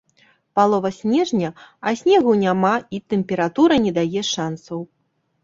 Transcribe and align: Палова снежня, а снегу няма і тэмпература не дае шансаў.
Палова 0.55 0.89
снежня, 0.99 1.49
а 1.87 1.93
снегу 1.99 2.31
няма 2.45 2.73
і 2.99 3.01
тэмпература 3.15 3.79
не 3.87 3.95
дае 4.01 4.21
шансаў. 4.33 4.79